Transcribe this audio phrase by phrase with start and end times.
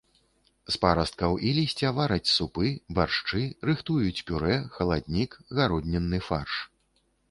[0.75, 6.53] З парасткаў і лісця вараць супы, баршчы, рыхтуюць пюрэ, халаднік, гароднінны фарш.